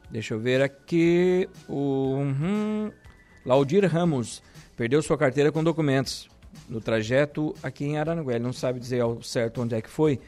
[0.10, 1.48] Deixa eu ver aqui.
[1.68, 2.92] O uhum,
[3.46, 4.42] Laudir Ramos
[4.80, 6.30] perdeu sua carteira com documentos
[6.70, 8.36] no trajeto aqui em Araranguá.
[8.36, 10.22] Ele não sabe dizer ao certo onde é que foi,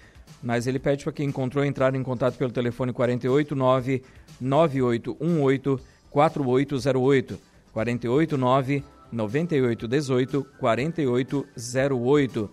[0.44, 4.04] mas ele pede para quem encontrou entrar em contato pelo telefone 489
[4.42, 5.80] 9818
[6.10, 7.40] 4808
[7.72, 12.50] 489 9818 4808.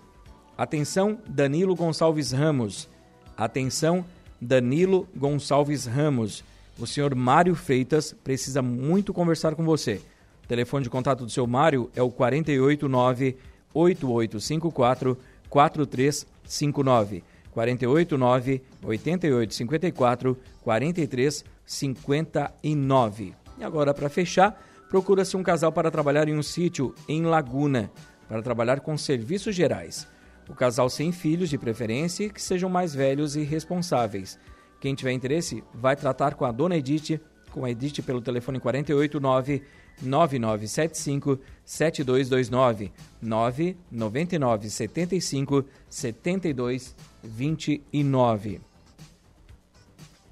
[0.57, 2.89] Atenção, Danilo Gonçalves Ramos.
[3.37, 4.05] Atenção,
[4.41, 6.45] Danilo Gonçalves Ramos.
[6.79, 10.01] O senhor Mário Freitas precisa muito conversar com você.
[10.49, 13.37] O telefone de contato do seu Mário é o 489
[13.75, 15.19] 8854
[15.51, 17.23] 4359.
[17.51, 23.35] 489 8854 4359.
[23.59, 27.91] E agora, para fechar, procura-se um casal para trabalhar em um sítio em Laguna,
[28.27, 30.09] para trabalhar com serviços gerais.
[30.49, 34.39] O casal sem filhos, de preferência, que sejam mais velhos e responsáveis.
[34.81, 37.21] Quem tiver interesse, vai tratar com a dona Edith,
[37.51, 39.63] com a Edith pelo telefone 489
[40.03, 48.61] 9975 7229 999 75 72 29.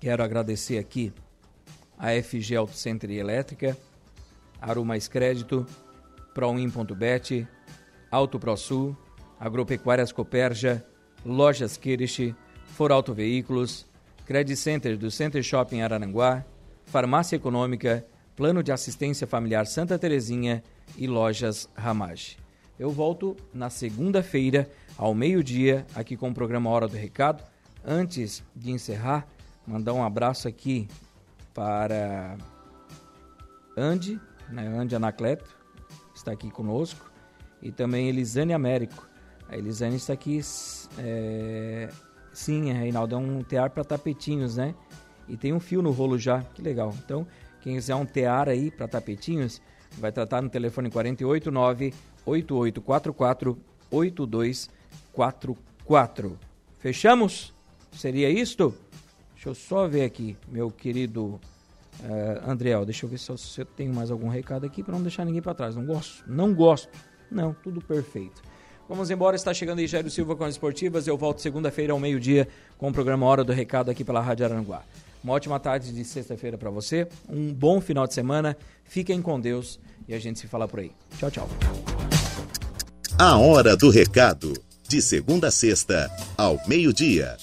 [0.00, 1.12] Quero agradecer aqui
[1.98, 3.76] a FG Auto Center Elétrica,
[4.60, 5.66] Aru Mais Crédito,
[6.34, 7.46] Proin.bet,
[8.10, 8.96] Auto ProSul,
[9.40, 10.84] Agropecuárias Coperja,
[11.24, 12.34] Lojas Kirish,
[12.66, 13.86] For Auto Veículos,
[14.26, 16.44] Credit Center do Center Shopping Araranguá,
[16.84, 18.04] Farmácia Econômica,
[18.36, 20.62] Plano de Assistência Familiar Santa Terezinha
[20.98, 22.36] e Lojas Ramage.
[22.78, 24.68] Eu volto na segunda-feira,
[24.98, 27.42] ao meio-dia, aqui com o programa Hora do Recado.
[27.82, 29.26] Antes de encerrar,
[29.66, 30.86] mandar um abraço aqui
[31.54, 32.36] para
[33.74, 34.20] Andy,
[34.50, 35.56] né, Andy Anacleto,
[36.14, 37.10] está aqui conosco,
[37.62, 39.08] e também Elisane Américo.
[39.48, 40.42] A Elisane está aqui,
[40.98, 41.88] é...
[42.34, 44.74] sim, Reinaldo, é um tear para tapetinhos, né?
[45.26, 46.94] E tem um fio no rolo já, que legal.
[47.02, 47.26] Então,
[47.66, 49.60] quem quiser um tear aí para tapetinhos,
[49.98, 51.92] vai tratar no telefone 489
[52.24, 53.58] 8844
[53.90, 56.38] 8244.
[56.78, 57.52] Fechamos?
[57.90, 58.72] Seria isto?
[59.34, 61.40] Deixa eu só ver aqui, meu querido
[61.98, 62.84] uh, Andriel.
[62.84, 65.24] Deixa eu ver se eu, se eu tenho mais algum recado aqui para não deixar
[65.24, 65.74] ninguém para trás.
[65.74, 66.88] Não gosto, não gosto.
[67.28, 68.40] Não, tudo perfeito.
[68.88, 71.08] Vamos embora, está chegando aí Jairo Silva com as esportivas.
[71.08, 72.46] Eu volto segunda-feira ao meio-dia
[72.78, 74.84] com o programa Hora do Recado aqui pela Rádio Aranguá.
[75.22, 78.56] Uma ótima tarde de sexta-feira para você, um bom final de semana.
[78.84, 80.92] Fiquem com Deus e a gente se fala por aí.
[81.18, 81.48] Tchau, tchau.
[83.18, 84.52] A Hora do Recado,
[84.88, 87.36] de segunda a sexta, ao meio-dia